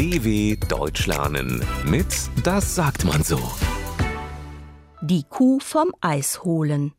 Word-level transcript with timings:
DW 0.00 0.56
Deutsch 0.56 1.06
lernen 1.06 1.62
mit 1.84 2.06
Das 2.42 2.74
sagt 2.74 3.04
man 3.04 3.22
so. 3.22 3.38
Die 5.02 5.24
Kuh 5.24 5.60
vom 5.60 5.92
Eis 6.00 6.42
holen. 6.42 6.94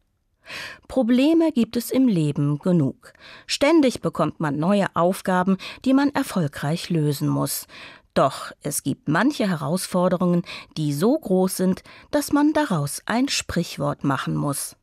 Probleme 0.87 1.51
gibt 1.51 1.77
es 1.77 1.89
im 1.89 2.07
Leben 2.07 2.59
genug. 2.59 3.13
Ständig 3.47 4.01
bekommt 4.01 4.39
man 4.39 4.59
neue 4.59 4.85
Aufgaben, 4.95 5.57
die 5.83 5.95
man 5.95 6.11
erfolgreich 6.11 6.91
lösen 6.91 7.27
muss. 7.27 7.65
Doch 8.13 8.51
es 8.61 8.83
gibt 8.83 9.07
manche 9.07 9.49
Herausforderungen, 9.49 10.43
die 10.77 10.93
so 10.93 11.17
groß 11.17 11.57
sind, 11.57 11.81
dass 12.11 12.31
man 12.31 12.53
daraus 12.53 13.01
ein 13.07 13.29
Sprichwort 13.29 14.03
machen 14.03 14.35
muss. 14.35 14.75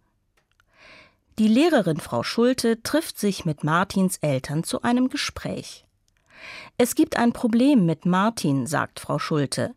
Die 1.39 1.47
Lehrerin 1.47 2.01
Frau 2.01 2.25
Schulte 2.25 2.83
trifft 2.83 3.17
sich 3.17 3.45
mit 3.45 3.63
Martins 3.63 4.17
Eltern 4.17 4.65
zu 4.65 4.83
einem 4.83 5.09
Gespräch. 5.09 5.85
Es 6.77 6.95
gibt 6.95 7.17
ein 7.17 7.33
Problem 7.33 7.87
mit 7.87 8.07
Martin, 8.07 8.67
sagt 8.67 9.01
Frau 9.01 9.19
Schulte. 9.19 9.75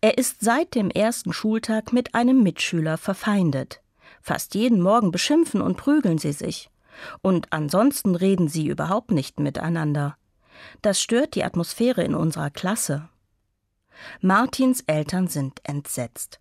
Er 0.00 0.18
ist 0.18 0.40
seit 0.40 0.74
dem 0.74 0.90
ersten 0.90 1.32
Schultag 1.32 1.92
mit 1.92 2.14
einem 2.14 2.42
Mitschüler 2.42 2.98
verfeindet. 2.98 3.80
Fast 4.22 4.54
jeden 4.54 4.80
Morgen 4.80 5.10
beschimpfen 5.10 5.60
und 5.60 5.76
prügeln 5.76 6.18
sie 6.18 6.32
sich. 6.32 6.70
Und 7.22 7.52
ansonsten 7.52 8.14
reden 8.14 8.48
sie 8.48 8.66
überhaupt 8.66 9.10
nicht 9.10 9.40
miteinander. 9.40 10.16
Das 10.82 11.00
stört 11.00 11.34
die 11.34 11.44
Atmosphäre 11.44 12.02
in 12.02 12.14
unserer 12.14 12.50
Klasse. 12.50 13.08
Martins 14.20 14.82
Eltern 14.86 15.28
sind 15.28 15.60
entsetzt. 15.64 16.40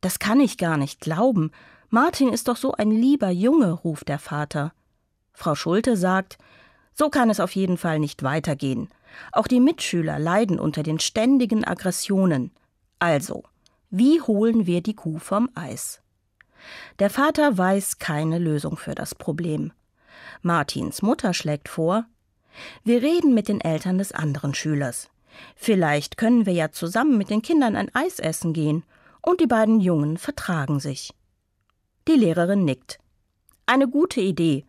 Das 0.00 0.18
kann 0.18 0.40
ich 0.40 0.58
gar 0.58 0.76
nicht 0.76 1.00
glauben. 1.00 1.50
Martin 1.88 2.32
ist 2.32 2.48
doch 2.48 2.56
so 2.56 2.72
ein 2.72 2.90
lieber 2.90 3.30
Junge, 3.30 3.72
ruft 3.72 4.08
der 4.08 4.18
Vater. 4.18 4.72
Frau 5.32 5.54
Schulte 5.54 5.96
sagt, 5.96 6.38
so 6.98 7.10
kann 7.10 7.28
es 7.30 7.40
auf 7.40 7.54
jeden 7.54 7.76
Fall 7.76 7.98
nicht 7.98 8.22
weitergehen. 8.22 8.88
Auch 9.32 9.46
die 9.46 9.60
Mitschüler 9.60 10.18
leiden 10.18 10.58
unter 10.58 10.82
den 10.82 10.98
ständigen 10.98 11.64
Aggressionen. 11.64 12.50
Also, 12.98 13.44
wie 13.90 14.20
holen 14.20 14.66
wir 14.66 14.82
die 14.82 14.94
Kuh 14.94 15.18
vom 15.18 15.50
Eis? 15.54 16.00
Der 16.98 17.10
Vater 17.10 17.56
weiß 17.56 17.98
keine 17.98 18.38
Lösung 18.38 18.76
für 18.76 18.94
das 18.94 19.14
Problem. 19.14 19.72
Martins 20.42 21.02
Mutter 21.02 21.34
schlägt 21.34 21.68
vor, 21.68 22.06
wir 22.82 23.02
reden 23.02 23.34
mit 23.34 23.48
den 23.48 23.60
Eltern 23.60 23.98
des 23.98 24.12
anderen 24.12 24.54
Schülers. 24.54 25.10
Vielleicht 25.54 26.16
können 26.16 26.46
wir 26.46 26.54
ja 26.54 26.72
zusammen 26.72 27.18
mit 27.18 27.28
den 27.28 27.42
Kindern 27.42 27.76
ein 27.76 27.94
Eis 27.94 28.18
essen 28.18 28.54
gehen, 28.54 28.84
und 29.20 29.40
die 29.40 29.46
beiden 29.46 29.80
Jungen 29.80 30.16
vertragen 30.18 30.78
sich. 30.78 31.12
Die 32.08 32.12
Lehrerin 32.12 32.64
nickt. 32.64 33.00
Eine 33.66 33.88
gute 33.88 34.20
Idee, 34.20 34.64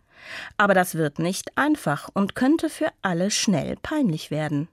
aber 0.58 0.73
das 0.73 0.96
wird 0.96 1.20
nicht 1.20 1.58
einfach 1.58 2.10
und 2.14 2.36
könnte 2.36 2.70
für 2.70 2.92
alle 3.02 3.32
schnell 3.32 3.76
peinlich 3.82 4.32
werden. 4.32 4.68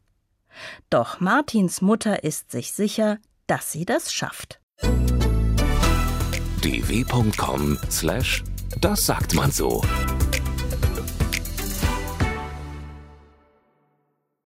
Doch 0.91 1.21
Martins 1.21 1.81
Mutter 1.81 2.25
ist 2.25 2.51
sich 2.51 2.73
sicher, 2.73 3.19
dass 3.47 3.73
sie 3.73 3.85
das 3.85 4.13
schafft. 4.13 4.61
dw.com/das 6.63 8.43
sagt 9.07 9.35
man 9.35 9.51
so. 9.51 9.83